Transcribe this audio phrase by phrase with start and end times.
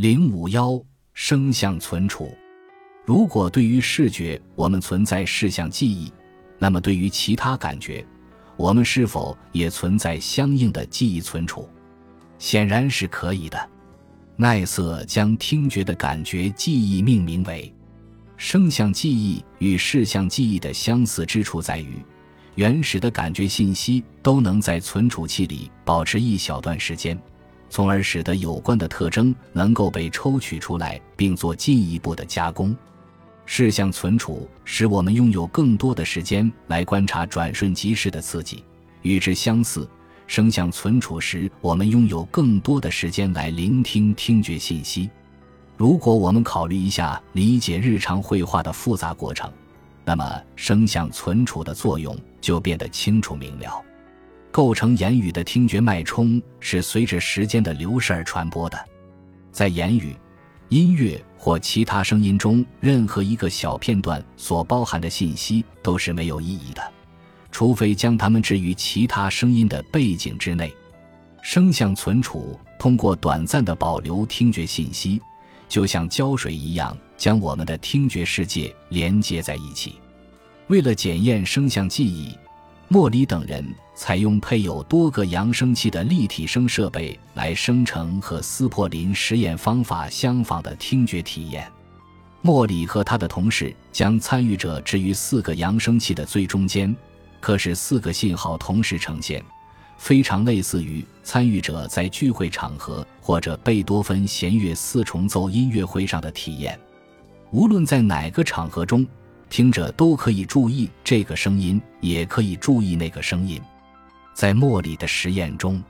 [0.00, 2.34] 零五幺声像存储。
[3.04, 6.10] 如果对于视觉我们存在视像记忆，
[6.58, 8.02] 那么对于其他感觉，
[8.56, 11.68] 我们是否也存在相应的记忆存储？
[12.38, 13.68] 显然是可以的。
[14.36, 17.70] 奈瑟将听觉的感觉记忆命名为
[18.38, 19.44] 声像记忆。
[19.58, 22.02] 与视像记忆的相似之处在于，
[22.54, 27.20] 原始的感觉信息都能在存储器里保持一小段时间，
[27.70, 32.76] 从而使得有关的特征能够被抽取出来，并做进一步的加工。
[33.46, 38.64] 视像存储使我们拥有更多的时间来观察转瞬即逝的刺激，
[39.02, 39.88] 与之相似，
[40.26, 45.08] 声像存储时我们拥有更多的时间来聆听听觉信息。
[45.76, 49.50] 如果我们考虑一下理解日常绘画的复杂过程，
[50.04, 53.82] 那么声像存储的作用就变得清楚明了。
[54.50, 58.78] 构成言语的听觉脉冲是随着时间的流逝而传播的，
[59.52, 60.16] 在言语。
[60.68, 66.92] 音乐或其他声音中任何一个小片段所包含的信息都是没有意义的，
[67.50, 70.72] 除非将它们置于其他声音的背景之内。
[71.42, 75.20] 声像存储通过短暂的保留听觉信息，
[75.68, 79.96] 就像胶水一样，将我们的听觉世界连接在一起。
[80.68, 82.36] 为了检验声像记忆。
[82.92, 91.70] 莫里等人采用配有多个扬声器的立体声设备来生成和斯珀林实验方法相仿的听觉体验。
[92.42, 96.92] 莫里和他的同事将参与者置于四个扬声器的最中间，
[97.38, 99.40] 可使四个信号同时呈现，
[99.96, 106.76] 非常类似于参与者在聚会场合或者贝多芬弦乐四重奏音乐会上的体验。
[107.52, 109.06] 无论在哪个场合中。
[109.50, 113.60] 听者都可以注意这个声音，也可以注意那个声音。
[114.32, 115.82] 在莫里的实验中，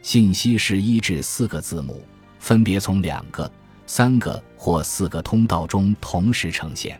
[0.00, 2.02] 信息是一至四个字母，
[2.38, 3.48] 分别从两个、
[3.86, 6.98] 三个或四个通道中同时呈现。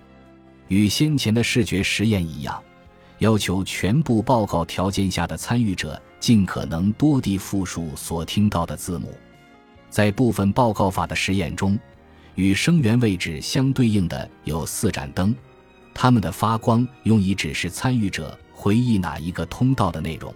[0.69, 2.63] 与先前的视觉实验一样，
[3.21, 9.17] 要求全部报告条件下的参与者尽可能多地复述所听到的字母。
[9.89, 11.79] 在部分报告法的实验中，
[12.35, 15.35] 与声源位置相对应的有四盏灯。
[15.99, 20.33] 他们的发光用以指示参与者回忆哪一个通道的内容。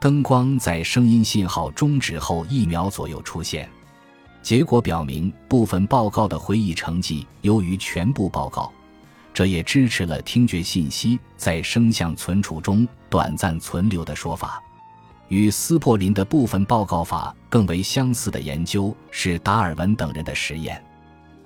[0.00, 3.70] 灯光在声音信号终止后一秒左右出现。
[4.42, 8.72] 结果表明，部分报告的回忆成绩优于全部报告。
[9.32, 14.60] 这也支持了听觉信息在声像存储中短暂存留的说法。
[15.28, 20.84] 与斯珀林的部分报告法更为相似的研究是达尔文等人的实验。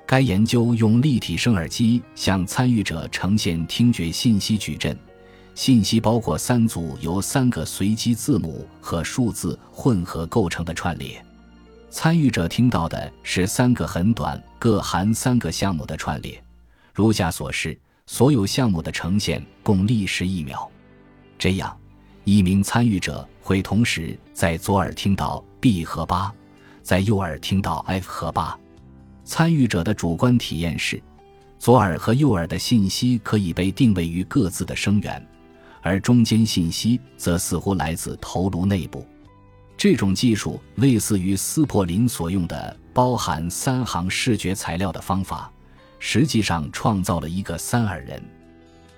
[0.06, 4.96] 该研究用立体声耳机向参与者呈现听觉信息矩阵，
[5.54, 11.24] 信息包括三组由三个随机字母和数字混合构成的串列。
[11.90, 16.42] 参与者听到的是三个很短、各含三个项目的串列。
[16.92, 20.70] 如下所示，所有项目的呈现共历时一秒。
[21.38, 21.74] 这样，
[22.24, 26.32] 一名参与者会同时在左耳听到 B 和八，
[26.82, 28.58] 在右耳听到 F 和八。
[29.24, 31.02] 参与者的主观体验是，
[31.58, 35.26] 左耳和右耳的信息可以被定位于各自的声源，
[35.80, 39.04] 而中间信息则似乎来自头颅内部。
[39.76, 45.50] 这种技术类似于斯珀林所用的包含三行视觉材料的方法，
[45.98, 48.22] 实际上创造了一个三耳人。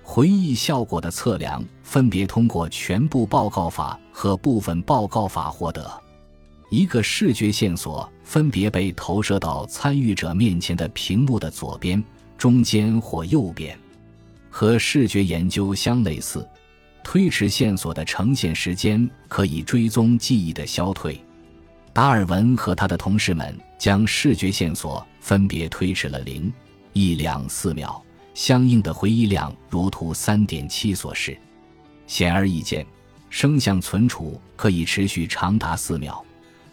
[0.02, 6.05] 回忆效果的测量分别通过全部报告法和部分报告法获得。
[6.68, 12.02] 一个视觉线索分别被投射到参与者面前的屏幕的左边、
[12.36, 13.78] 中间或右边，
[14.50, 16.46] 和视觉研究相类似。
[17.04, 21.20] 推迟线索的呈现时间可以追踪记忆的消退。
[21.92, 26.52] 达尔文和他的同事们将视觉线索分别推迟了零、
[26.92, 28.02] 一、两、四秒，
[28.34, 31.38] 相应的回忆量如图三点七所示。
[32.08, 32.84] 显而易见，
[33.30, 36.22] 声像存储可以持续长达四秒。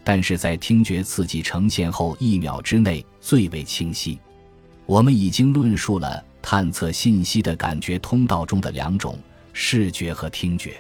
[0.04, 4.20] 但是在听觉刺激呈现后一秒之内最为清晰。
[4.86, 9.18] 我们已经论述了探测信息的感觉通道中的两种
[9.54, 10.76] 视觉和听觉。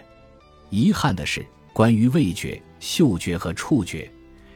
[0.70, 4.12] 遗憾的是，关于味觉、嗅觉和触觉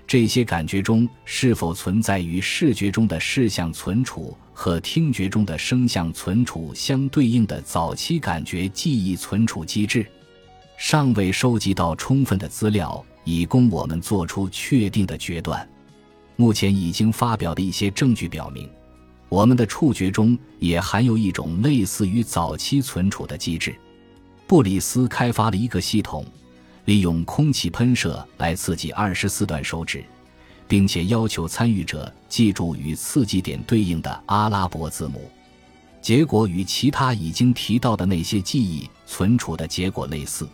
[0.05, 10.05] 这些感觉中是否存在与视觉中的视像存储和听觉中的声像存储相对应的早期感觉记忆存储机制，
[10.77, 15.67] 尚未收集到充分的资料以供我们做出确定的决断。
[16.35, 18.69] 目前已经发表的一些证据表明
[19.27, 23.75] 我们的触觉中也含有一种类似于早期存储的机制
[24.45, 26.23] 布里斯开发了一个系统
[26.85, 30.05] 利用空气喷射来刺激二十四段手指
[30.67, 35.29] 并且要求参与者记住与刺激点对应的阿拉伯字母。
[36.01, 40.47] 结果与其他已经提到的那些记忆存储的结果类似。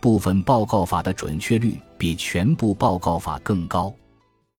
[0.00, 3.92] 部分报告法的准确率比全部报告法更高。